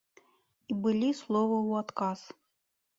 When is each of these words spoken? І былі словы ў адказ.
І 0.69 0.77
былі 0.87 1.09
словы 1.21 1.55
ў 1.67 1.71
адказ. 1.85 2.19